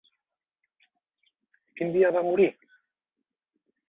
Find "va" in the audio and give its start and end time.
2.15-2.23